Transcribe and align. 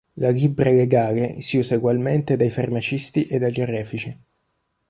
La 0.15 0.31
libbra 0.31 0.71
legale 0.71 1.41
si 1.41 1.57
usa 1.59 1.75
egualmente 1.75 2.35
dai 2.35 2.49
farmacisti 2.49 3.27
e 3.27 3.37
dagli 3.37 3.61
orefici. 3.61 4.19